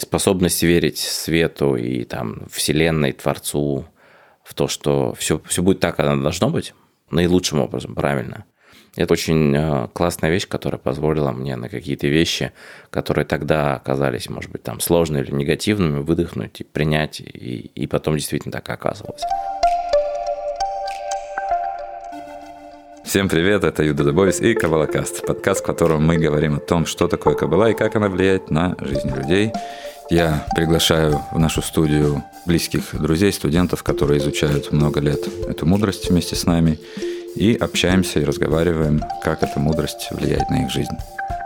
[0.00, 3.84] Способность верить свету и там вселенной, Творцу,
[4.44, 6.72] в то, что все, все будет так, как оно должно быть,
[7.10, 8.44] наилучшим образом, правильно.
[8.94, 12.52] Это очень э, классная вещь, которая позволила мне на какие-то вещи,
[12.90, 18.14] которые тогда оказались, может быть, там сложными или негативными, выдохнуть и принять, и, и потом
[18.14, 19.22] действительно так оказывалось.
[23.04, 27.08] Всем привет, это Юда Дубовис и Кабалакаст, подкаст, в котором мы говорим о том, что
[27.08, 29.50] такое Кабала и как она влияет на жизнь людей.
[30.10, 36.34] Я приглашаю в нашу студию близких друзей, студентов, которые изучают много лет эту мудрость вместе
[36.34, 36.78] с нами,
[37.36, 40.96] и общаемся и разговариваем, как эта мудрость влияет на их жизнь.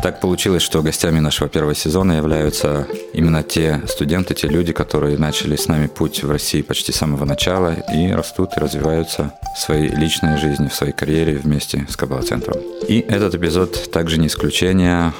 [0.02, 5.56] Так получилось, что гостями нашего первого сезона являются именно те студенты, те люди, которые начали
[5.56, 9.88] с нами путь в России почти с самого начала и растут и развиваются в своей
[9.88, 12.60] личной жизни, в своей карьере вместе с Кабала-центром.
[12.88, 15.12] И этот эпизод также не исключение.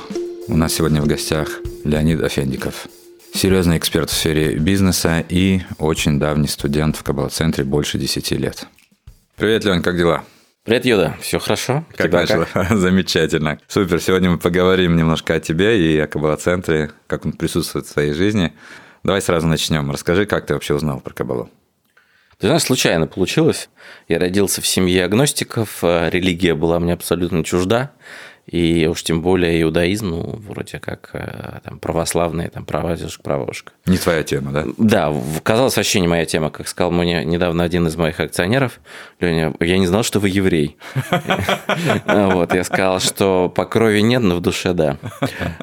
[0.49, 1.49] У нас сегодня в гостях
[1.85, 2.87] Леонид Афендиков,
[3.35, 8.67] серьезный эксперт в сфере бизнеса и очень давний студент в Кабала-центре больше 10 лет.
[9.37, 10.25] Привет, Лень, как дела?
[10.65, 11.17] Привет, Юда.
[11.21, 11.85] Все хорошо?
[11.97, 12.47] Как Тебя начало?
[12.53, 12.71] Как?
[12.77, 13.59] Замечательно.
[13.67, 14.01] Супер.
[14.01, 18.53] Сегодня мы поговорим немножко о тебе и о Кабала-центре, как он присутствует в твоей жизни.
[19.03, 19.91] Давай сразу начнем.
[19.91, 21.51] Расскажи, как ты вообще узнал про Кабалу?
[22.39, 23.71] Ты знаешь, случайно получилось.
[24.09, 27.93] Я родился в семье агностиков, а религия была мне абсолютно чужда
[28.47, 33.73] и уж тем более иудаизм, ну, вроде как э, там, православные, там, права дедушка, правошка.
[33.87, 34.65] Не твоя тема, да?
[34.79, 38.81] Да, казалось вообще не моя тема, как сказал мне недавно один из моих акционеров,
[39.21, 40.77] Леня, я не знал, что вы еврей.
[42.07, 44.99] Вот, я сказал, что по крови нет, но в душе да.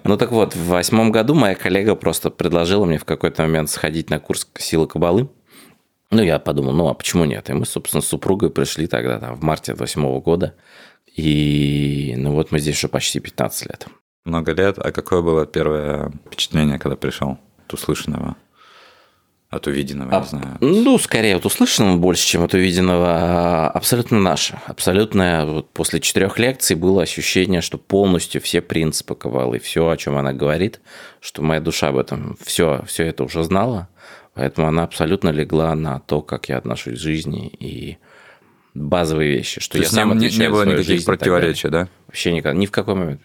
[0.03, 4.09] Ну так вот, в восьмом году моя коллега просто предложила мне в какой-то момент сходить
[4.09, 5.29] на курс силы кабалы.
[6.11, 7.49] Ну, я подумал, ну, а почему нет?
[7.49, 10.55] И мы, собственно, с супругой пришли тогда, там, в марте восьмого года.
[11.15, 13.87] И ну вот мы здесь уже почти 15 лет.
[14.25, 14.77] Много лет.
[14.77, 18.35] А какое было первое впечатление, когда пришел от услышанного?
[19.49, 20.57] От увиденного, а, не знаю.
[20.61, 23.07] Ну, скорее от услышанного больше, чем от увиденного.
[23.09, 24.59] А, абсолютно наше.
[24.67, 30.17] Абсолютно вот после четырех лекций было ощущение, что полностью все принципы Кавалы, все, о чем
[30.17, 30.81] она говорит,
[31.19, 33.89] что моя душа об этом все, все это уже знала.
[34.35, 37.97] Поэтому она абсолютно легла на то, как я отношусь к жизни и
[38.79, 41.87] базовые вещи, что То я сам не, не было никаких противоречий, да?
[42.07, 43.21] Вообще никогда, ни в какой момент.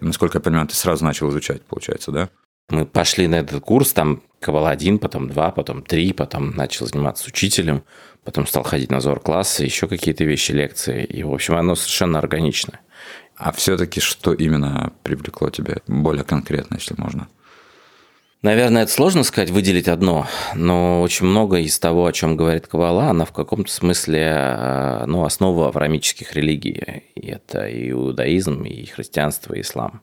[0.00, 2.28] Насколько я понимаю, ты сразу начал изучать, получается, да?
[2.68, 7.24] Мы пошли на этот курс, там Кабала один, потом два, потом три, потом начал заниматься
[7.24, 7.84] с учителем,
[8.24, 11.04] потом стал ходить на зор-классы, еще какие-то вещи, лекции.
[11.04, 12.80] И, в общем, оно совершенно органично.
[13.36, 17.28] А все-таки что именно привлекло тебя более конкретно, если можно?
[18.42, 20.26] Наверное, это сложно сказать, выделить одно,
[20.56, 25.24] но очень много из того, о чем говорит Кабала, она в каком-то смысле э, ну,
[25.24, 27.04] основа аврамических религий.
[27.14, 30.02] И это и иудаизм, и христианство, и ислам.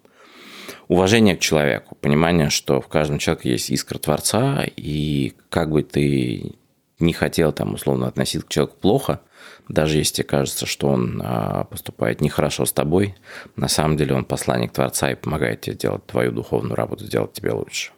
[0.87, 6.53] Уважение к человеку, понимание, что в каждом человеке есть искра Творца, и как бы ты
[6.99, 9.19] не хотел там условно относиться к человеку плохо,
[9.67, 13.15] даже если тебе кажется, что он э, поступает нехорошо с тобой,
[13.57, 17.51] на самом деле он посланник Творца и помогает тебе делать твою духовную работу, сделать тебе
[17.51, 17.91] лучше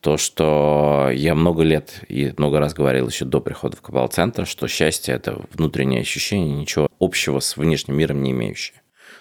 [0.00, 4.68] то, что я много лет и много раз говорил еще до прихода в Кабал-центр, что
[4.68, 8.76] счастье– это внутреннее ощущение, ничего общего с внешним миром не имеющее.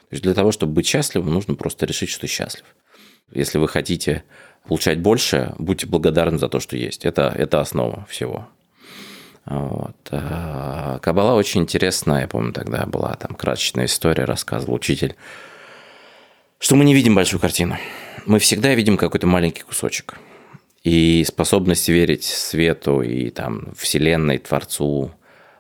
[0.10, 2.66] То есть для того, чтобы быть счастливым, нужно просто решить, что счастлив.
[3.34, 4.24] Если вы хотите
[4.68, 7.06] получать больше, будьте благодарны за то, что есть.
[7.06, 8.48] Это, это основа всего.
[9.46, 9.96] Вот.
[10.12, 15.16] А, Кабала очень интересная, я помню, тогда была там красочная история, рассказывал учитель,
[16.60, 17.78] что мы не видим большую картину.
[18.26, 20.20] Мы всегда видим какой-то маленький кусочек–
[20.84, 25.12] и способность верить свету и там вселенной, Творцу,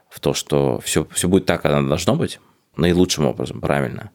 [0.09, 2.39] в то, что все, все будет так, как оно должно быть,
[2.75, 4.11] наилучшим образом, правильно.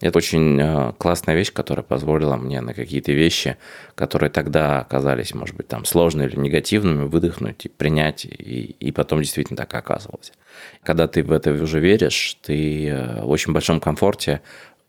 [0.00, 3.56] Это очень э, классная вещь, которая позволила мне на какие-то вещи,
[3.94, 9.22] которые тогда оказались, может быть, там сложными или негативными, выдохнуть и принять, и, и потом
[9.22, 10.32] действительно так оказывалось.
[10.82, 14.42] Когда ты в это уже веришь, ты э, в очень большом комфорте,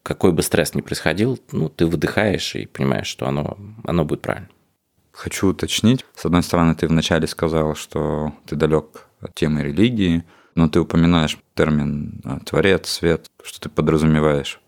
[0.04, 4.50] какой бы стресс ни происходил, ну, ты выдыхаешь и понимаешь, что оно, оно будет правильно.
[5.18, 6.06] Хочу уточнить.
[6.16, 10.24] С одной стороны, ты вначале сказал, что ты далек от темы религии,
[10.54, 14.62] но ты упоминаешь термин а, «творец», «свет», что ты подразумеваешь.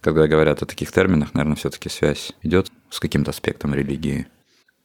[0.00, 4.28] Когда говорят о таких терминах, наверное, все-таки связь идет с каким-то аспектом религии.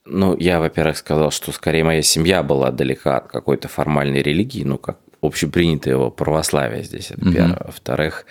[0.04, 4.78] Ну, я, во-первых, сказал, что скорее моя семья была далека от какой-то формальной религии, ну,
[4.78, 7.32] как общепринятое православие здесь, это угу.
[7.32, 7.62] первое.
[7.66, 8.26] Во-вторых,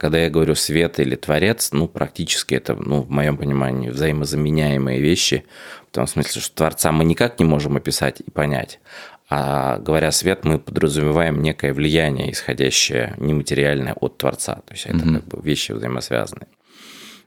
[0.00, 5.44] когда я говорю свет или творец, ну, практически это, ну, в моем понимании, взаимозаменяемые вещи,
[5.90, 8.80] в том смысле, что творца мы никак не можем описать и понять.
[9.28, 14.62] А говоря свет, мы подразумеваем некое влияние, исходящее нематериальное от Творца.
[14.66, 15.14] То есть это mm-hmm.
[15.16, 16.48] как бы вещи взаимосвязанные.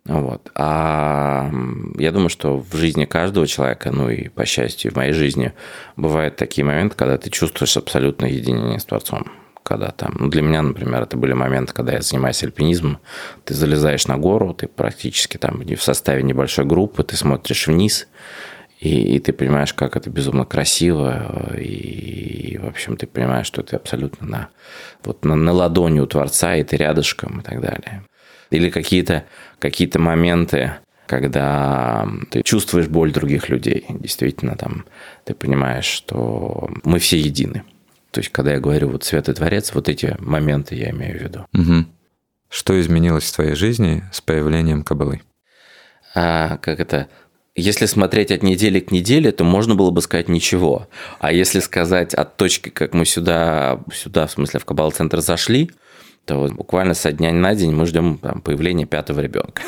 [0.05, 0.51] Вот.
[0.55, 1.51] А
[1.99, 5.53] я думаю, что в жизни каждого человека, ну и по счастью, в моей жизни,
[5.95, 9.42] бывают такие моменты, когда ты чувствуешь абсолютное единение с Творцом.
[9.63, 12.99] Когда там, ну для меня, например, это были моменты, когда я занимаюсь альпинизмом,
[13.45, 18.07] ты залезаешь на гору, ты практически там в составе небольшой группы, ты смотришь вниз,
[18.79, 23.63] и, и ты понимаешь, как это безумно красиво, и, и в общем ты понимаешь, что
[23.63, 24.49] ты абсолютно на,
[25.03, 28.03] вот на, на ладони у Творца, и ты рядышком и так далее.
[28.49, 29.23] Или какие-то
[29.59, 30.73] какие моменты,
[31.07, 33.85] когда ты чувствуешь боль других людей.
[33.89, 34.85] Действительно, там
[35.23, 37.63] ты понимаешь, что мы все едины.
[38.13, 41.21] То есть, когда я говорю вот свет и творец, вот эти моменты я имею в
[41.23, 41.47] виду.
[41.51, 41.85] Угу.
[42.47, 45.23] Что изменилось в твоей жизни с появлением кабалы?
[46.13, 47.07] А, как это?
[47.55, 50.87] Если смотреть от недели к неделе, то можно было бы сказать ничего.
[51.19, 55.71] А если сказать от точки, как мы сюда, сюда в смысле в Кабал-центр зашли,
[56.25, 59.63] то вот буквально со дня на день мы ждем там, появления пятого ребенка.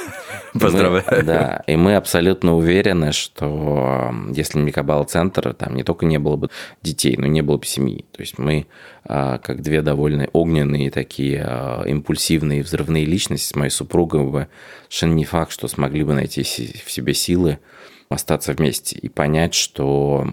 [0.59, 1.25] Поздравляю.
[1.25, 6.49] Да, и мы абсолютно уверены, что если не Кабал-центр, там не только не было бы
[6.81, 8.05] детей, но не было бы семьи.
[8.13, 8.65] То есть мы,
[9.03, 14.47] а, как две довольно огненные такие а, импульсивные взрывные личности с моей супругой, бы
[14.87, 17.59] совершенно не факт, что смогли бы найти в себе силы
[18.07, 20.25] остаться вместе и понять, что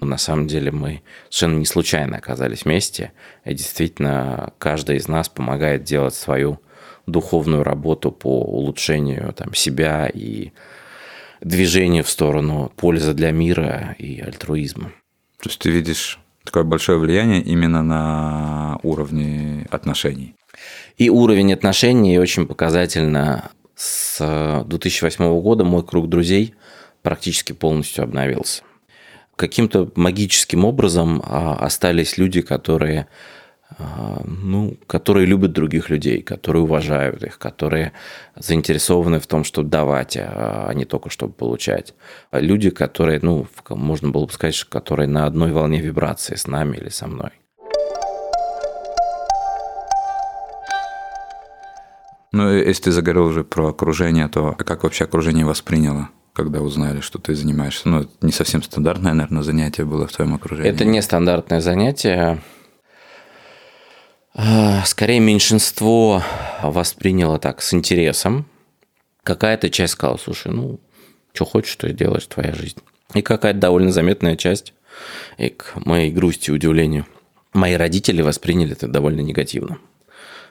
[0.00, 3.12] на самом деле мы совершенно не случайно оказались вместе,
[3.44, 6.60] и действительно каждый из нас помогает делать свою
[7.06, 10.52] духовную работу по улучшению там, себя и
[11.40, 14.92] движению в сторону пользы для мира и альтруизма.
[15.42, 20.34] То есть ты видишь такое большое влияние именно на уровне отношений.
[20.96, 26.54] И уровень отношений очень показательно с 2008 года мой круг друзей–
[27.06, 28.64] практически полностью обновился.
[29.36, 33.06] Каким-то магическим образом а, остались люди, которые
[34.24, 37.92] ну, которые любят других людей, которые уважают их, которые
[38.36, 41.94] заинтересованы в том, чтобы давать, а, а не только чтобы получать.
[42.32, 46.88] Люди, которые, ну, можно было бы сказать, которые на одной волне вибрации с нами или
[46.88, 47.30] со мной.
[52.32, 57.18] Ну, если ты заговорил уже про окружение, то как вообще окружение восприняло когда узнали, что
[57.18, 57.88] ты занимаешься?
[57.88, 60.70] Ну, не совсем стандартное, наверное, занятие было в твоем окружении.
[60.70, 62.42] Это не стандартное занятие.
[64.38, 66.22] А, скорее, меньшинство
[66.62, 68.44] восприняло так с интересом.
[69.22, 70.78] Какая-то часть сказала, слушай, ну,
[71.32, 72.78] что хочешь, что делаешь, твоя жизнь.
[73.14, 74.74] И какая-то довольно заметная часть,
[75.38, 77.06] и к моей грусти удивлению,
[77.54, 79.78] мои родители восприняли это довольно негативно.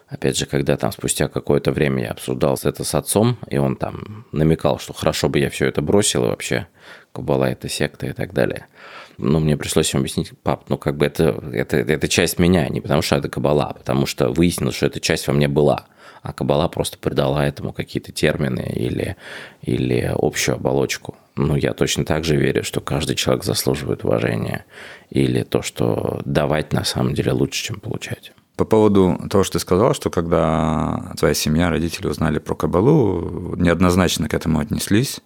[0.08, 4.26] Опять же, когда там спустя какое-то время я обсуждал это с отцом, и он там
[4.32, 6.68] намекал, что хорошо бы я все это бросил, и вообще
[7.16, 8.68] Кабала это секта и так далее.
[9.18, 12.82] Но мне пришлось ему объяснить, пап, ну как бы это, это, это часть меня, не
[12.82, 15.86] потому что это Кабала, а потому что выяснилось, что эта часть во мне была.
[16.22, 19.16] А Кабала просто придала этому какие-то термины или,
[19.62, 21.16] или общую оболочку.
[21.36, 24.66] Ну, я точно так же верю, что каждый человек заслуживает уважения.
[25.12, 28.32] Или то, что давать на самом деле лучше, чем получать.
[28.56, 34.30] По поводу того, что ты сказал, что когда твоя семья, родители узнали про Кабалу, неоднозначно
[34.30, 35.20] к этому отнеслись.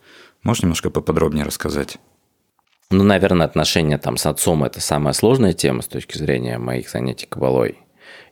[0.43, 1.97] Можешь немножко поподробнее рассказать?
[2.91, 7.27] Ну, наверное, отношения там с отцом– это самая сложная тема с точки зрения моих занятий
[7.27, 7.77] Кабалой.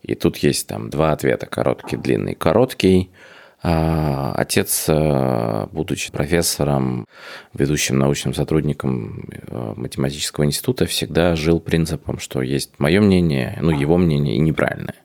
[0.02, 2.36] И тут есть там два ответа– короткий, длинный.
[2.36, 3.12] Короткий–
[3.64, 7.08] а, Отец, э, будучи профессором,
[7.54, 13.98] ведущим научным сотрудником э, математического института, всегда жил принципом, что есть мое мнение, ну, его
[13.98, 14.96] мнение и неправильное.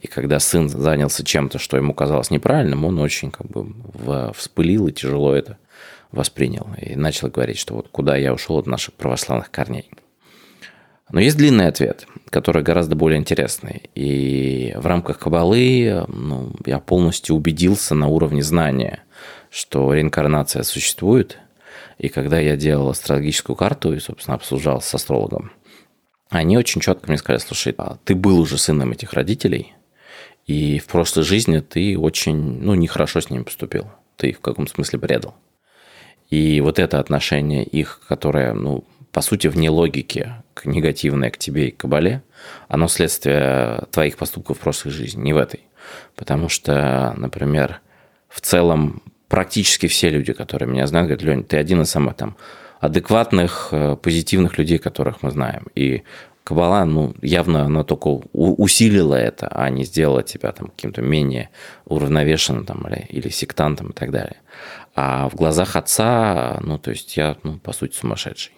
[0.00, 3.72] И когда сын занялся чем-то, что ему казалось неправильным, он очень как бы
[4.34, 5.58] вспылил и тяжело это
[6.12, 6.68] воспринял.
[6.80, 9.90] И начал говорить, что вот куда я ушел от наших православных корней.
[11.10, 13.90] Но есть длинный ответ, который гораздо более интересный.
[13.94, 19.02] И в рамках Кабалы ну, я полностью убедился на уровне знания,
[19.50, 21.38] что реинкарнация существует.
[21.98, 25.52] И когда я делал астрологическую карту и, собственно, обсуждал с астрологом,
[26.30, 29.74] они очень четко мне сказали, слушай, а ты был уже сыном этих родителей,
[30.46, 33.86] и в прошлой жизни ты очень, ну, нехорошо с ними поступил.
[34.16, 35.34] Ты их в каком смысле предал.
[36.32, 40.32] И вот это отношение их, которое, ну, по сути, вне логики,
[40.64, 42.22] негативное к тебе и к кабале,
[42.68, 45.60] оно следствие твоих поступков в прошлой жизни, не в этой.
[46.16, 47.82] Потому что, например,
[48.30, 52.34] в целом практически все люди, которые меня знают, говорят, Лень, ты один из самых там
[52.80, 55.66] адекватных, э, позитивных людей, которых мы знаем.
[55.74, 56.02] И
[56.44, 61.50] Кабала, ну, явно она только усилила это, а не сделала тебя там каким-то менее
[61.84, 64.36] уравновешенным там, или, или сектантом и так далее.
[64.94, 68.52] А в глазах отца, ну, то есть я, ну, по сути, сумасшедший.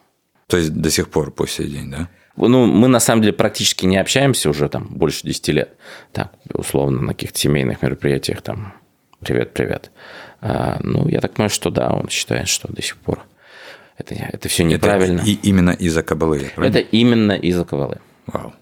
[0.49, 2.09] То есть до сих пор по сей день, да?
[2.37, 5.77] Ну, мы на самом деле практически не общаемся уже там больше 10 лет.
[6.13, 8.75] Так, условно, на каких-то семейных мероприятиях там
[9.21, 9.93] привет-привет.
[10.41, 13.21] А, ну, я так понимаю, что да, он считает, что до сих пор
[13.97, 15.21] это, это все неправильно.
[15.21, 16.77] Это и именно из-за кабалы, правильно?
[16.77, 18.01] Это именно из-за кабалы.
[18.27, 18.53] Вау.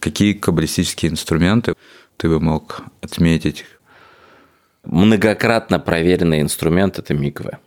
[0.00, 1.74] Какие каббалистические инструменты
[2.18, 3.64] ты бы мог отметить?
[4.84, 7.58] Многократно проверенный инструмент– это миквы.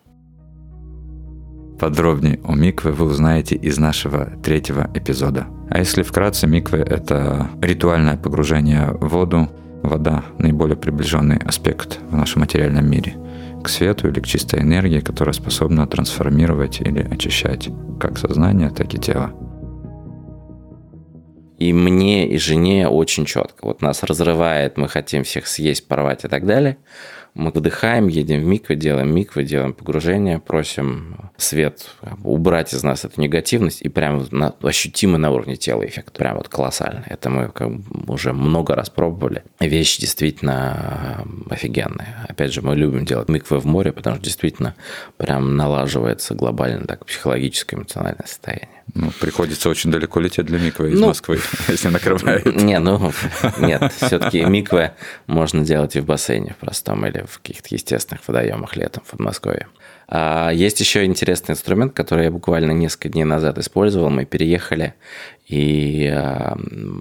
[1.79, 5.47] Подробнее о микве вы узнаете из нашего третьего эпизода.
[5.69, 9.49] А если вкратце, микве– это ритуальное погружение в воду.
[9.81, 13.15] Вода– наиболее приближенный аспект в нашем материальном мире
[13.63, 18.99] к свету или к чистой энергии, которая способна трансформировать или очищать как сознание, так и
[18.99, 19.33] тело.
[21.61, 23.67] И мне, и жене очень четко.
[23.67, 26.77] Вот нас разрывает, мы хотим всех съесть, порвать и так далее–
[27.33, 31.87] мы вдыхаем, едем в миквы, делаем миквы, делаем погружение, просим свет
[32.23, 36.17] убрать из нас эту негативность и прям на, ощутимо на уровне тела эффект.
[36.17, 37.05] Прям вот колоссально.
[37.07, 39.43] Это мы как бы уже много раз пробовали.
[39.61, 42.25] Вещь действительно офигенная.
[42.27, 44.75] Опять же, мы любим делать миквы в море, потому что действительно
[45.15, 48.80] прям налаживается глобально так психологическое эмоциональное состояние.
[48.93, 52.45] Ну, приходится очень далеко лететь для миквы из ну, Москвы, если накрывает.
[52.45, 53.11] Не, ну,
[53.59, 54.91] нет, все-таки миквы
[55.27, 59.67] можно делать и в бассейне в простом или в каких-то естественных водоемах летом в Подмосковье.
[60.13, 64.09] А есть еще интересный инструмент, который я буквально несколько дней назад использовал.
[64.09, 64.93] Мы переехали
[65.51, 66.55] и э,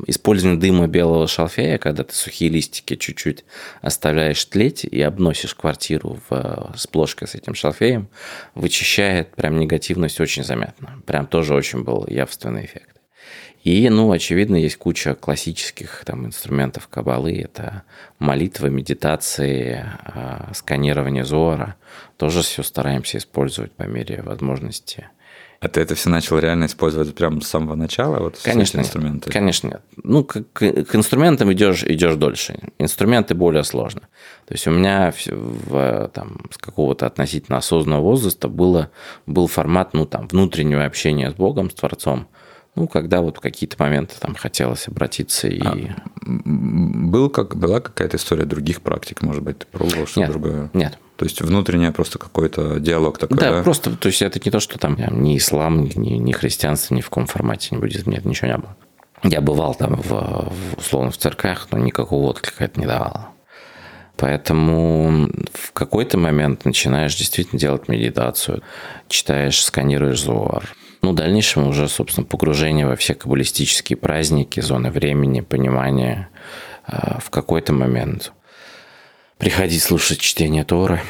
[0.09, 3.45] использование дыма белого шалфея, когда ты сухие листики чуть-чуть
[3.81, 8.09] оставляешь тлеть и обносишь квартиру в, с плошкой с этим шалфеем,
[8.57, 11.01] вычищает прям негативность очень заметно.
[11.07, 12.97] Прям тоже очень был явственный эффект.
[13.63, 17.41] И, ну, очевидно, есть куча классических там инструментов кабалы.
[17.41, 17.85] Это
[18.19, 21.77] молитва, медитации, э, сканирование зора.
[22.17, 25.09] Тоже все стараемся использовать по мере возможности–
[25.61, 28.19] а ты это все начал реально использовать прямо с самого начала?
[28.19, 29.29] Вот конечно, инструменты?
[29.29, 29.83] Нет, конечно нет.
[30.03, 32.59] Ну, к, к инструментам идешь, идешь дольше.
[32.79, 34.01] Инструменты более сложно.
[34.47, 38.91] То есть у меня в, там, с какого-то относительно осознанного возраста было,
[39.27, 42.27] был формат ну, там, внутреннего общения с Богом, с Творцом.
[42.75, 45.61] Ну, когда вот в какие-то моменты там хотелось обратиться и...
[45.61, 45.77] А,
[46.23, 50.71] был как, была какая-то история других практик, может быть, ты пробовал что-то другое?
[50.73, 53.57] Нет, то есть внутреннее просто какой-то диалог такой, да?
[53.57, 57.03] Да, просто, то есть это не то, что там ни ислам, ни, ни христианство, ни
[57.03, 58.75] в каком формате, ни буддизм, нет, ничего не было.
[59.25, 63.29] Я бывал там, в, в, условно, в церквях, но никакого отклика это не давало.
[64.17, 68.63] Поэтому в какой-то момент начинаешь действительно делать медитацию,
[69.09, 70.75] читаешь, сканируешь зор.
[71.03, 76.31] Ну, в дальнейшем уже, собственно, погружение во все каббалистические праздники, зоны времени, понимания
[76.87, 78.33] а, в какой-то момент
[79.41, 81.01] приходить слушать чтение Торы.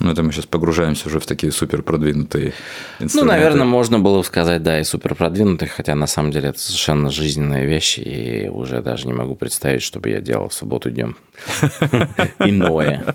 [0.00, 2.52] Ну, это мы сейчас погружаемся уже в такие супер продвинутые
[2.98, 3.18] инструменты.
[3.20, 7.10] Ну, наверное, можно было сказать, да, и супер продвинутые, хотя на самом деле это совершенно
[7.10, 11.16] жизненные вещи, и уже даже не могу представить, чтобы я делал в субботу днем
[12.40, 13.14] иное.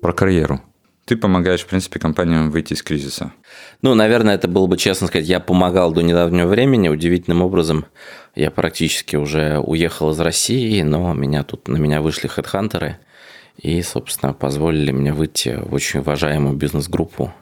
[0.00, 0.71] Про карьеру.
[1.04, 3.32] Ты помогаешь, в принципе, компаниям выйти из кризиса.
[3.82, 6.88] Ну, наверное, это было бы честно сказать, я помогал до недавнего времени.
[6.88, 7.86] Удивительным образом
[8.36, 12.98] я практически уже уехал из России, но меня тут на меня вышли хедхантеры
[13.56, 17.34] и, собственно, позволили мне выйти в очень уважаемую бизнес-группу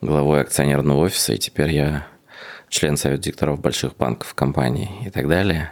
[0.00, 2.06] главой акционерного офиса, и теперь я
[2.68, 5.70] член совета директоров больших банков, компаний и так далее,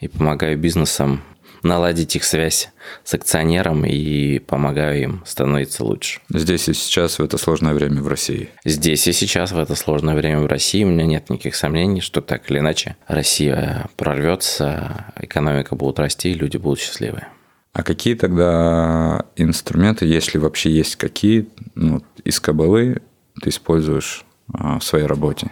[0.00, 1.22] и помогаю бизнесам
[1.62, 2.70] наладить их связь
[3.04, 6.20] с акционером и помогаю им становиться лучше.
[6.28, 8.50] Здесь и сейчас в это сложное время в России.
[8.64, 12.20] Здесь и сейчас в это сложное время в России у меня нет никаких сомнений, что
[12.20, 17.26] так или иначе Россия прорвется, экономика будет расти, люди будут счастливы.
[17.72, 23.00] А какие тогда инструменты, если вообще есть какие, ну, из кабалы
[23.40, 25.50] ты используешь а, в своей работе?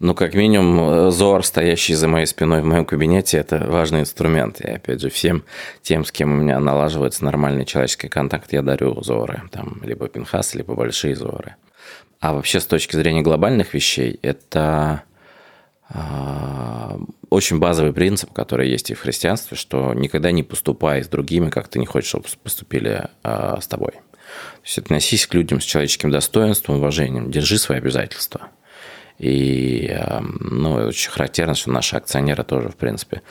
[0.00, 4.60] Ну, как минимум, Зор, стоящий за моей спиной в моем кабинете, это важный инструмент.
[4.60, 5.44] И, опять же, всем
[5.82, 9.42] тем, с кем у меня налаживается нормальный человеческий контакт, я дарю Зоры.
[9.52, 11.54] Там либо пинхас, либо большие Зоры.
[12.18, 15.04] А вообще, с точки зрения глобальных вещей, это
[15.90, 16.98] э,
[17.30, 21.68] очень базовый принцип, который есть и в христианстве, что никогда не поступай с другими, как
[21.68, 23.92] ты не хочешь, чтобы поступили э, с тобой.
[23.92, 28.48] То есть относись к людям с человеческим достоинством, уважением, держи свои обязательства–
[29.18, 33.22] и эм, ну, очень характерно, что наши акционеры тоже, в принципе,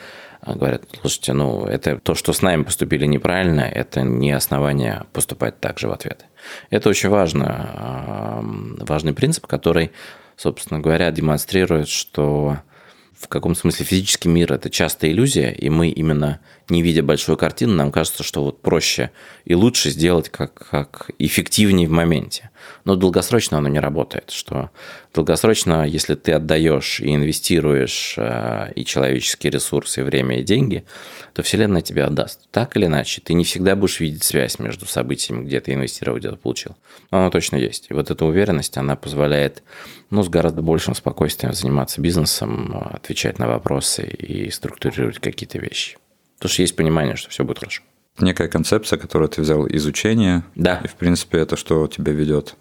[0.46, 5.78] говорят, слушайте, ну, это то, что с нами поступили неправильно, это не основание поступать так
[5.78, 6.26] же в ответ.
[6.70, 9.92] Это очень важно, эм, важный принцип, который,
[10.36, 12.58] собственно говоря, демонстрирует, что
[13.18, 17.74] в каком смысле физический мир– это часто иллюзия, и мы именно не видя большую картину,
[17.74, 19.10] нам кажется, что вот проще
[19.44, 22.50] и лучше сделать как, как эффективнее в моменте.
[22.84, 24.70] Но долгосрочно оно не работает, что
[25.12, 30.84] долгосрочно, если ты отдаешь и инвестируешь э, и человеческие ресурсы, и время, и деньги,
[31.34, 32.48] то Вселенная тебе отдаст.
[32.50, 36.30] Так или иначе, ты не всегда будешь видеть связь между событиями, где ты инвестировал, где
[36.30, 36.76] ты получил.
[37.10, 37.86] Но она точно есть.
[37.90, 39.62] И вот эта уверенность, она позволяет
[40.10, 45.98] ну, с гораздо большим спокойствием заниматься бизнесом, отвечать на вопросы и структурировать какие-то вещи.
[46.44, 47.82] Потому что есть понимание, что все будет хорошо.
[48.18, 50.44] Некая концепция, которую ты взял из учения.
[50.54, 50.82] Да.
[50.84, 52.54] И, в принципе, это что тебя ведет.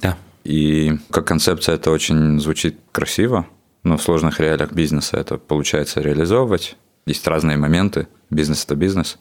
[0.00, 0.16] Да.
[0.44, 3.46] И как концепция это очень звучит красиво,
[3.82, 6.78] но в сложных реалиях бизнеса это получается реализовывать.
[7.04, 8.08] Есть разные моменты.
[8.30, 9.18] Бизнес– это бизнес.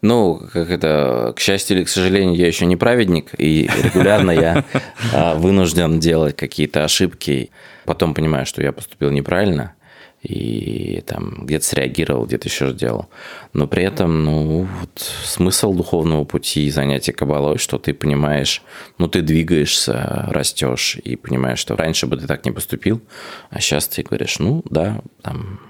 [0.00, 4.64] Ну, как это, к счастью или к сожалению, я еще не праведник, и регулярно я
[5.12, 7.50] а, вынужден делать какие-то ошибки.
[7.84, 9.74] Потом понимаю, что я поступил неправильно,
[10.22, 13.08] и там где-то среагировал, где-то еще сделал.
[13.52, 18.62] Но при этом, ну, вот смысл духовного пути и занятия кабалой, что ты понимаешь,
[18.98, 23.02] ну, ты двигаешься, растешь и понимаешь, что раньше бы ты так не поступил,
[23.50, 25.60] а сейчас ты говоришь, ну, да, там,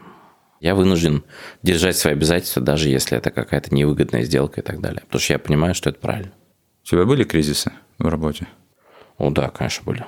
[0.60, 1.24] я вынужден
[1.62, 5.00] держать свои обязательства, даже если это какая-то невыгодная сделка и так далее.
[5.06, 6.32] Потому что я понимаю, что это правильно.
[6.84, 8.46] У тебя были кризисы в работе?
[9.16, 10.04] О, да, конечно, были.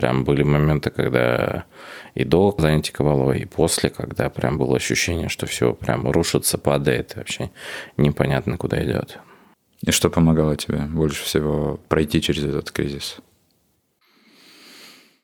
[0.00, 1.66] Прям были моменты, когда
[2.14, 7.16] и до занятия кабалой, и после, когда прям было ощущение, что все прям рушится, падает,
[7.16, 7.50] вообще
[7.98, 9.18] непонятно, куда идет.
[9.86, 13.18] И что помогало тебе больше всего пройти через этот кризис?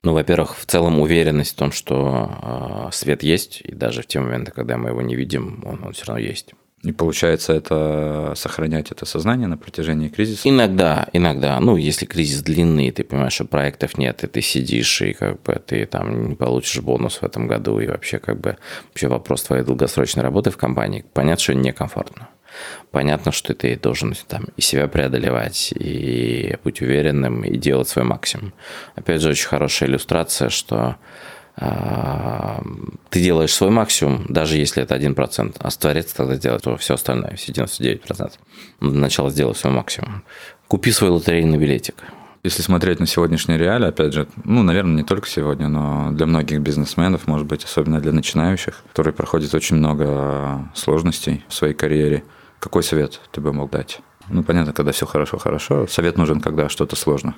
[0.03, 4.21] Ну, во-первых, в целом уверенность в том, что э, свет есть, и даже в те
[4.21, 6.53] моменты, когда мы его не видим, он, он все равно есть.
[6.87, 10.49] И получается это сохранять это сознание на протяжении кризиса?
[10.49, 11.59] Иногда, иногда.
[11.59, 15.61] Ну, если кризис длинный, ты понимаешь, что проектов нет, и ты сидишь, и как бы
[15.67, 18.57] ты там не получишь бонус в этом году, и вообще как бы
[18.91, 22.29] вообще вопрос твоей долгосрочной работы в компании, понятно, что некомфортно.
[22.93, 28.55] Понятно, что ты должен там и себя преодолевать, и быть уверенным, и делать свой максимум.
[28.95, 30.97] Опять же, очень хорошая иллюстрация, что
[31.57, 37.53] ты делаешь свой максимум, даже если это 1%, а Творец тогда делает все остальное, все
[37.53, 38.33] 99%.
[38.81, 40.23] Сначала сделай свой максимум.
[40.69, 41.95] Купи свой лотерейный билетик.
[42.43, 46.61] Если смотреть на сегодняшние реалии, опять же, ну, наверное, не только сегодня, но для многих
[46.61, 52.23] бизнесменов, может быть, особенно для начинающих, которые проходят очень много сложностей в своей карьере,
[52.61, 54.01] какой совет ты бы мог дать?
[54.29, 55.87] Ну, понятно, когда все хорошо, хорошо.
[55.87, 57.35] Совет нужен, когда что-то сложно.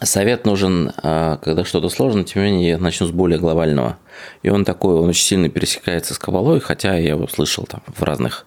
[0.00, 3.98] Совет нужен, а, когда что-то сложно, тем не менее, я начну с более глобального.
[4.44, 8.00] И он такой, он очень сильно пересекается с кабалой, хотя я его слышал там в
[8.04, 8.46] разных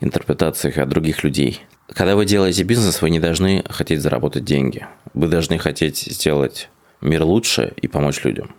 [0.00, 1.60] интерпретациях от других людей.
[1.92, 4.86] Когда вы делаете бизнес, вы не должны хотеть заработать деньги.
[5.12, 6.70] Вы должны хотеть сделать
[7.02, 8.54] мир лучше и помочь людям.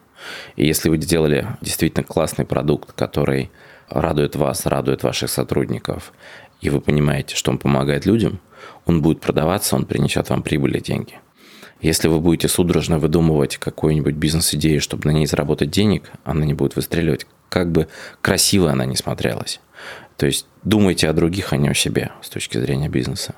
[0.58, 3.50] И если вы сделали действительно классный продукт, который
[3.90, 6.14] радует вас, радует ваших сотрудников,
[6.62, 8.40] и вы понимаете, что он помогает людям,
[8.86, 11.20] он будет продаваться, он принесет вам прибыль и деньги–
[11.82, 16.76] если вы будете судорожно выдумывать какую-нибудь бизнес-идею, чтобы на ней заработать денег, она не будет
[16.76, 17.88] выстреливать, как бы
[18.22, 19.60] красиво она не смотрелась.
[20.18, 23.36] То есть думайте о других, а не о себе с точки зрения бизнеса.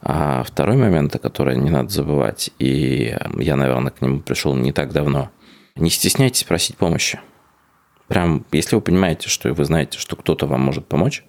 [0.00, 4.72] А второй момент, о который не надо забывать, и я, наверное, к нему пришел не
[4.72, 5.30] так давно,
[5.76, 7.20] не стесняйтесь просить помощи.
[8.06, 11.24] Прям, если вы понимаете, что вы знаете, что кто-то вам может помочь,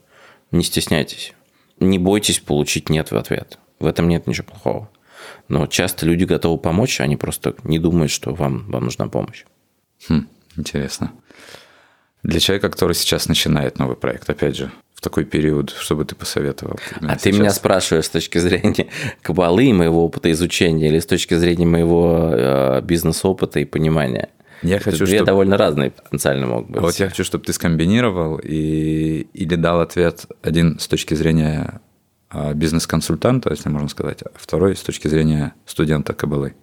[0.51, 1.33] не стесняйтесь.
[1.79, 3.59] Не бойтесь получить «нет» в ответ.
[3.79, 4.89] В этом нет ничего плохого.
[5.47, 9.45] Но часто люди готовы помочь, они просто не думают, что вам, вам нужна помощь.
[10.09, 11.11] Хм, интересно.
[12.23, 16.15] Для человека, который сейчас начинает новый проект, опять же, в такой период, что бы ты
[16.15, 16.79] посоветовал?
[17.01, 17.21] А сейчас?
[17.21, 18.87] ты меня спрашиваешь с точки зрения
[19.21, 24.29] кабалы и моего опыта изучения или с точки зрения моего э, бизнес-опыта и понимания?
[24.63, 25.25] Я хочу, две чтобы...
[25.25, 26.77] довольно разные потенциально могут быть.
[26.77, 29.27] А вот я хочу, чтобы ты скомбинировал и...
[29.33, 31.81] или дал ответ один с точки зрения а,
[32.53, 36.55] бизнес-консультанта, если можно сказать, а второй с точки зрения студента КБЛы?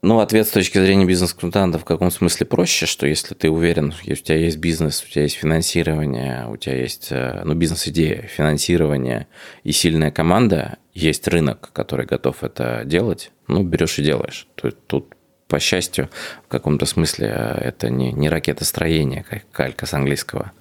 [0.00, 4.14] Ну, ответ с точки зрения бизнес-консультанта в каком смысле проще, что если ты уверен, у
[4.14, 9.26] тебя есть бизнес, у тебя есть финансирование, у тебя есть э, ну, бизнес-идея, финансирование
[9.64, 14.46] и сильная команда, есть рынок, который готов это делать, ну, берешь и делаешь.
[14.54, 15.14] Тут, тут
[15.48, 16.08] по счастью,
[16.44, 20.52] в каком-то смысле э, это не, не ракетостроение, как калька с английского.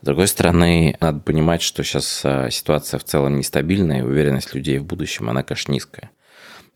[0.00, 4.78] С другой стороны, надо понимать, что сейчас а, ситуация в целом нестабильная, и уверенность людей
[4.78, 6.10] в будущем, она, конечно, низкая.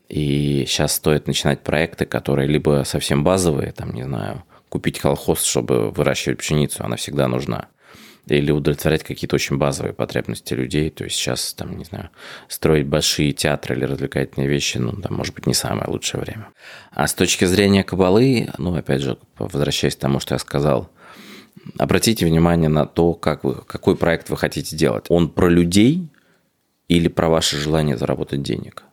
[0.09, 5.90] И сейчас стоит начинать проекты, которые либо совсем базовые, там, не знаю, купить колхоз, чтобы
[5.90, 7.68] выращивать пшеницу, она всегда нужна.
[8.27, 10.90] Или удовлетворять какие-то очень базовые потребности людей.
[10.90, 12.11] То есть сейчас, там, не знаю,
[12.49, 16.49] строить большие театры или развлекательные вещи, ну, там, может быть, не самое лучшее время.
[16.90, 20.90] А с точки зрения кабалы, ну, опять же, возвращаясь к тому, что я сказал,
[21.79, 25.07] обратите внимание на то, как вы, какой проект вы хотите делать.
[25.09, 26.09] Он про людей
[26.88, 28.85] или про ваше желание заработать денег?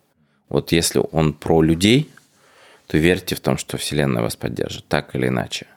[0.50, 2.10] Вот если он про людей,
[2.88, 5.68] то верьте в том, что Вселенная вас поддержит, так или иначе.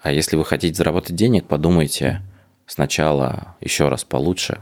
[0.00, 2.22] А если вы хотите заработать денег, подумайте
[2.66, 4.60] сначала еще раз получше,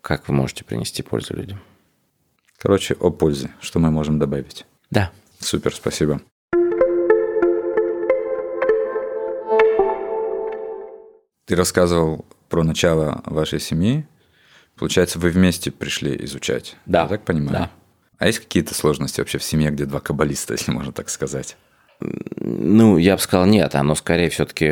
[0.00, 1.60] как вы можете принести пользу людям.
[2.58, 4.64] Короче, о пользе, что мы можем добавить.
[4.90, 5.10] Да.
[5.38, 6.20] Супер, спасибо.
[11.46, 14.06] Ты рассказывал про начало вашей семьи.
[14.76, 16.76] Получается, вы вместе пришли изучать.
[16.86, 17.02] Да.
[17.02, 17.52] Я так понимаю?
[17.52, 17.70] Да.
[18.18, 21.56] А есть какие-то сложности вообще в семье, где два каббалиста, если можно так сказать?
[22.00, 24.66] Ну, я бы сказал, нет, оно скорее все-таки,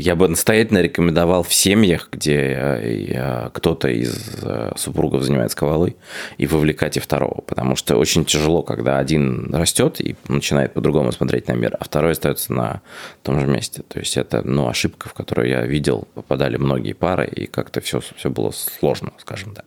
[0.00, 5.96] я бы настоятельно рекомендовал в семьях, где э, кто-то из э, супругов занимается ковалой,
[6.38, 11.48] и вовлекать и второго, потому что очень тяжело, когда один растет и начинает по-другому смотреть
[11.48, 12.82] на мир, а второй остается на
[13.22, 13.82] том же месте.
[13.86, 18.00] То есть это, ну, ошибка, в которую я видел, попадали многие пары, и как-то все,
[18.00, 19.64] все было сложно, скажем так.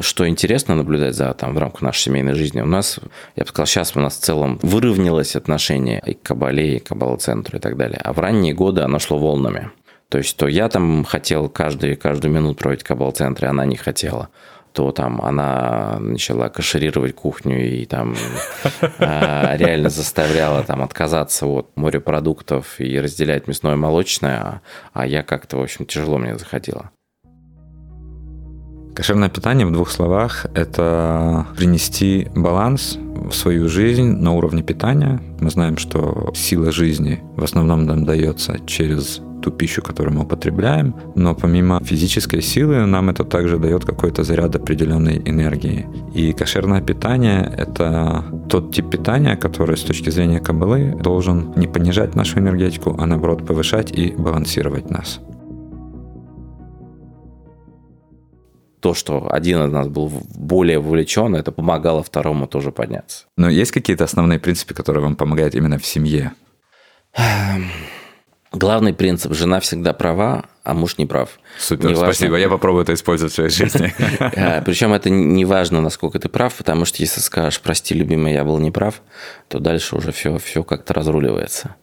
[0.00, 2.98] Что интересно наблюдать за там в рамках нашей семейной жизни, у нас,
[3.36, 6.88] я бы сказал, сейчас у нас в целом выровнялось отношение и к Кабале, и к
[6.88, 8.00] Кабала-центру и так далее.
[8.02, 9.70] А в ранние годы оно шло волнами.
[10.08, 14.30] То есть, то я там хотел каждый, каждую минуту проводить в Кабал-центре, она не хотела
[14.74, 18.16] то там она начала кашерировать кухню и там
[18.98, 24.60] а, реально заставляла там отказаться от морепродуктов и разделять мясное и молочное, а,
[24.92, 26.90] а я как-то, в общем, тяжело мне заходило.
[28.94, 35.20] Кошерное питание в двух словах– это принести баланс в свою жизнь на уровне питания.
[35.40, 40.94] Мы знаем, что сила жизни в основном нам дается через ту пищу, которую мы употребляем,
[41.16, 45.86] но помимо физической силы нам это также дает какой-то заряд определенной энергии.
[46.14, 52.14] И кошерное питание– это тот тип питания, который с точки зрения кабалы должен не понижать
[52.14, 55.20] нашу энергетику, а наоборот повышать и балансировать нас.
[58.84, 63.24] То, что один из нас был более вовлечен, это помогало второму тоже подняться.
[63.38, 66.32] Но есть какие-то основные принципы, которые вам помогают именно в семье?
[68.54, 71.40] Главный принцип– жена всегда права, а муж не прав.
[71.58, 72.36] Супер, не спасибо.
[72.36, 73.92] Я попробую это использовать в своей жизни.
[74.36, 78.44] А, Причем это не важно, насколько ты прав, потому что если скажешь, прости, любимый, я
[78.44, 79.02] был неправ,
[79.48, 81.74] то дальше уже все, все как-то разруливается.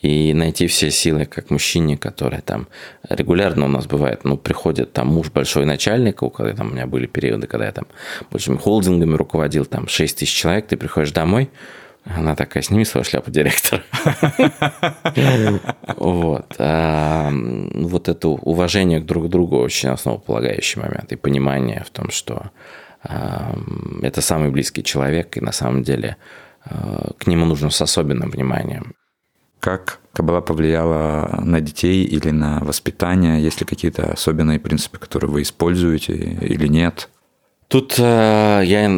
[0.00, 2.68] И найти все силы, как мужчине, который там
[3.08, 6.86] регулярно у нас бывает, ну, приходит там муж большой начальник, у когда там у меня
[6.86, 7.86] были периоды, когда я там
[8.30, 11.50] большими холдингами руководил, там 6 тысяч человек, ты приходишь домой,
[12.04, 13.82] она такая, сними свою шляпу директора.
[15.96, 16.54] Вот.
[16.58, 17.30] А,
[17.74, 21.12] вот это уважение к друг другу очень основополагающий момент.
[21.12, 22.50] И понимание в том, что
[23.02, 23.56] а,
[24.02, 26.16] это самый близкий человек, и на самом деле
[26.64, 28.94] а, к нему нужно с особенным вниманием.
[29.60, 33.42] Как Кабала повлияла на детей или на воспитание?
[33.42, 37.08] Есть ли какие-то особенные принципы, которые вы используете или нет?
[37.68, 38.88] Тут э, я,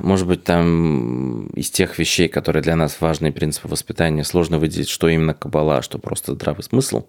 [0.00, 5.08] может быть, там из тех вещей, которые для нас важны, принципы воспитания, сложно выделить, что
[5.08, 7.06] именно кабала, что просто здравый смысл.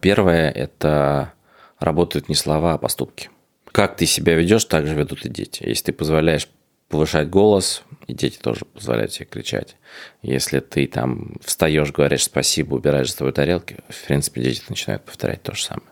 [0.00, 1.32] Первое– это
[1.78, 3.30] работают не слова, а поступки.
[3.72, 5.62] Как ты себя ведешь, так же ведут и дети.
[5.64, 6.48] Если ты позволяешь
[6.88, 9.76] повышать голос, и дети тоже позволяют себе кричать.
[10.22, 15.42] Если ты там встаешь, говоришь спасибо, убираешь за твою тарелки, в принципе, дети начинают повторять
[15.42, 15.89] то же самое.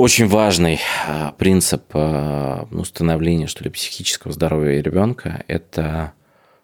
[0.00, 6.14] Очень важный а, принцип а, ну, становления, что ли, психического здоровья ребенка– это,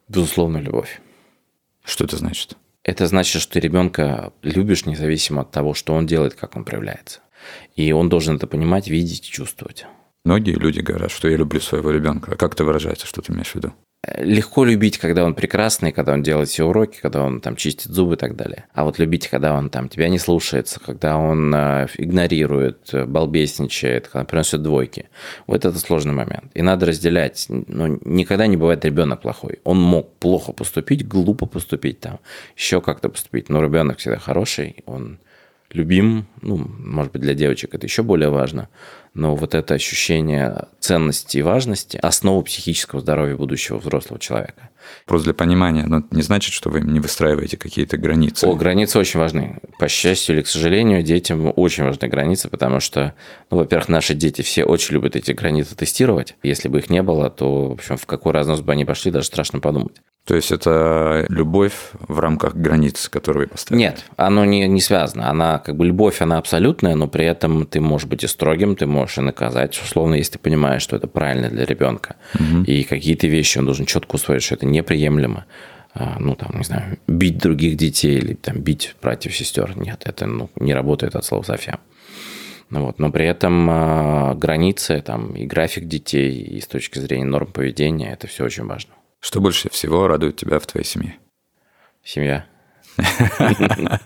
[0.09, 1.03] безусловно, любовь.
[1.85, 2.57] Что это значит?
[2.83, 7.21] Это значит, что ты ребенка любишь независимо от того, что он делает, как он проявляется.
[7.75, 9.85] И он должен это понимать, видеть и чувствовать.
[10.25, 12.33] Многие люди говорят, что я люблю своего ребенка.
[12.33, 13.75] А как это выражается, что ты имеешь в виду?
[14.19, 18.15] Легко любить, когда он прекрасный, когда он делает все уроки, когда он там чистит зубы
[18.15, 18.67] и так далее.
[18.73, 24.09] А вот любить, когда он там тебя не слушается, когда он э, игнорирует, э, балбесничает,
[24.09, 25.09] когда приносит двойки.
[25.47, 26.51] Вот это сложный момент.
[26.55, 27.47] И надо разделять.
[27.49, 29.59] Ну, никогда не бывает ребенок плохой.
[29.65, 32.21] Он мог плохо поступить, глупо поступить там,
[32.57, 33.49] еще как-то поступить.
[33.49, 35.19] Но ребенок всегда хороший, он
[35.73, 38.69] любим, ну, может быть, для девочек это еще более важно,
[39.15, 44.71] но вот это ощущение ценности и важности– основа психического здоровья будущего взрослого человека.
[45.07, 48.47] Просто для понимания, но это не значит, что вы не выстраиваете какие-то границы.
[48.47, 49.59] О, границы очень важны.
[49.79, 53.15] По счастью или к сожалению, детям очень важны границы, потому что,
[53.51, 56.37] ну, во-первых, наши дети все очень любят эти границы тестировать.
[56.43, 59.27] Если бы их не было, то, в общем, в какой разнос бы они пошли, даже
[59.27, 59.97] страшно подумать.
[60.27, 63.85] То есть это любовь в рамках границ, которые вы поставили?
[63.85, 65.31] Нет, оно не, не связано.
[65.31, 68.87] Она как бы любовь, она абсолютная, но при этом ты можешь быть и строгим, ты
[68.87, 72.17] можешь и наказать, условно, если ты понимаешь, что это правильно для ребенка.
[72.35, 72.65] Угу.
[72.65, 75.47] И какие-то вещи он должен четко усвоить, что это неприемлемо.
[75.95, 79.79] а, ну, там, не знаю, бить других детей или там бить братьев, сестер.
[79.79, 81.79] Нет, это ну, не работает от слова совсем.
[82.71, 87.27] Ну, вот, но при этом э, границы там, и график детей, и с точки зрения
[87.27, 88.93] норм поведения, это все очень важно.
[89.21, 91.17] Что больше всего радует тебя в твоей семье?
[92.05, 92.47] Семья.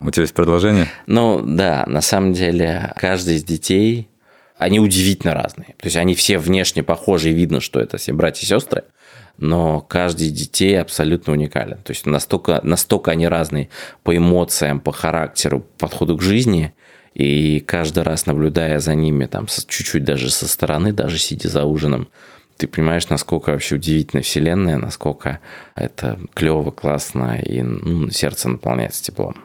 [0.00, 0.86] У тебя есть продолжение?
[1.06, 4.08] Ну, да, на самом деле каждый из детей,
[4.56, 5.74] они удивительно разные.
[5.78, 8.84] То есть они все внешне похожи, и видно, что это все братья и сестры,
[9.38, 11.78] но каждый из детей абсолютно уникален.
[11.78, 13.70] То есть настолько, настолько они разные
[14.02, 16.74] по эмоциям, по характеру, подходу к жизни,
[17.14, 22.08] и каждый раз наблюдая за ними, там, чуть-чуть даже со стороны, даже сидя за ужином,
[22.58, 25.38] ты понимаешь, насколько вообще удивительная вселенная, насколько
[25.76, 29.36] это клево, классно, и ну, сердце наполняется теплом.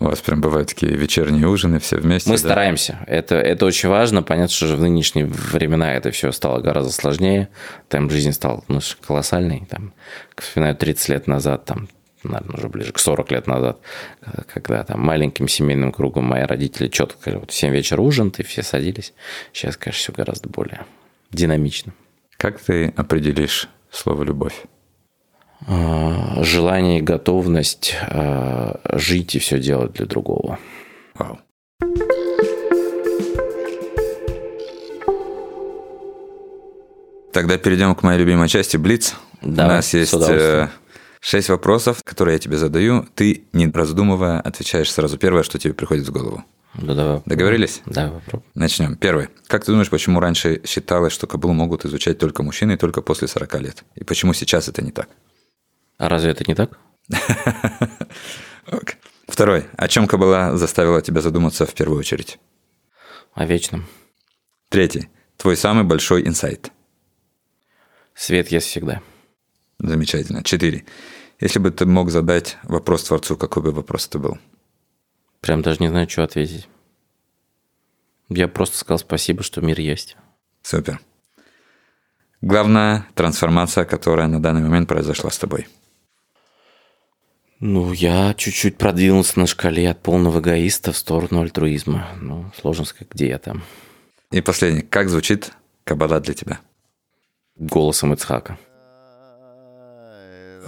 [0.00, 2.30] У вас прям бывают такие вечерние ужины все вместе?
[2.30, 2.40] Мы да?
[2.40, 3.00] стараемся.
[3.06, 4.22] Это, это очень важно.
[4.22, 7.48] Понятно, что в нынешние времена это все стало гораздо сложнее.
[7.88, 9.66] Темп жизни стал ну, колоссальный.
[9.68, 9.92] Там,
[10.36, 11.88] вспоминаю, 30 лет назад, там,
[12.22, 13.80] наверное, уже ближе к 40 лет назад,
[14.54, 18.42] когда там маленьким семейным кругом мои родители четко сказали, вот в 7 вечера ужин, и
[18.44, 19.12] все садились.
[19.52, 20.86] Сейчас, конечно, все гораздо более
[21.32, 21.92] динамично.
[22.38, 24.62] Как ты определишь слово «любовь»?
[25.66, 30.56] А, желание и готовность а, жить и все делать для другого.
[31.16, 31.40] Вау.
[37.32, 39.16] Тогда перейдем к моей любимой части Блиц.
[39.42, 40.68] Да, У нас есть э,
[41.20, 43.04] шесть вопросов, которые я тебе задаю.
[43.16, 46.44] Ты, не раздумывая, отвечаешь сразу первое, что тебе приходит в голову.
[46.74, 47.22] Да, давай.
[47.26, 47.82] Договорились?
[47.86, 48.50] Да, попробуем.
[48.54, 48.96] Начнем.
[48.96, 49.28] Первый.
[49.46, 53.26] Как ты думаешь, почему раньше считалось, что кабулу могут изучать только мужчины и только после
[53.26, 53.84] 40 лет?
[53.94, 55.08] И почему сейчас это не так?
[55.96, 56.78] А разве это не так?
[59.26, 59.64] Второй.
[59.76, 62.38] О чем Кабала заставила тебя задуматься в первую очередь?
[63.34, 63.86] О вечном.
[64.68, 65.08] Третий.
[65.36, 66.72] Твой самый большой инсайт.
[68.14, 69.00] Свет есть всегда.
[69.78, 70.42] Замечательно.
[70.42, 70.84] Четыре.
[71.40, 74.38] Если бы ты мог задать вопрос Творцу, какой бы вопрос это был?
[75.40, 76.68] Прям даже не знаю, что ответить.
[78.28, 80.16] Я просто сказал спасибо, что мир есть.
[80.62, 81.00] Супер.
[82.40, 85.66] Главная трансформация, которая на данный момент произошла с тобой.
[87.60, 92.08] Ну, я чуть-чуть продвинулся на шкале от полного эгоиста в сторону альтруизма.
[92.20, 93.64] Ну, сложно сказать, где я там.
[94.30, 94.82] И последний.
[94.82, 96.60] Как звучит Каббала для тебя?
[97.56, 98.58] Голосом Ицхака.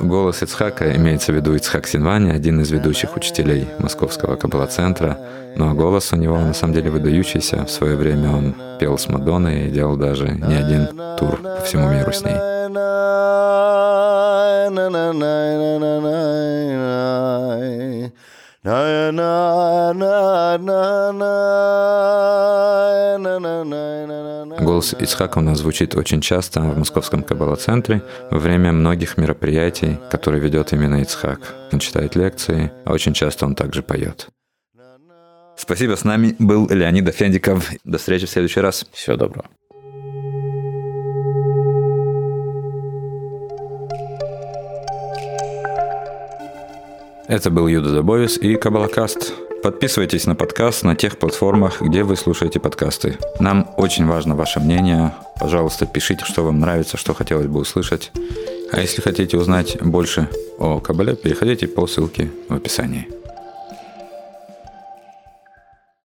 [0.01, 5.19] Голос Ицхака имеется в виду Ицхак Синвани, один из ведущих учителей Московского Каббала-центра.
[5.57, 7.67] Ну а голос у него на самом деле выдающийся.
[7.67, 11.91] В свое время он пел с Мадонной и делал даже не один тур по всему
[11.91, 12.33] миру с ней.
[12.33, 12.49] Голос
[20.57, 21.80] Ицхака
[25.37, 31.03] у нас звучит очень часто в Московском Каббала-центре во время многих мероприятий, которые ведет именно
[31.03, 31.41] Ицхак.
[31.73, 34.29] Он читает лекции, а очень часто он также поет.
[35.57, 37.71] Спасибо, с нами был Леонид Афендиков.
[37.85, 38.87] До встречи в следующий раз.
[38.93, 39.47] Всего доброго.
[47.29, 49.50] Это был Юда Добовис и Кабалакаст.
[49.63, 53.19] Подписывайтесь на подкаст на тех платформах, где вы слушаете подкасты.
[53.41, 55.13] Нам очень важно ваше мнение.
[55.39, 58.11] Пожалуйста, пишите, что вам нравится, что хотелось бы услышать.
[58.73, 63.20] А если хотите узнать больше о Кабале, переходите по ссылке в описании.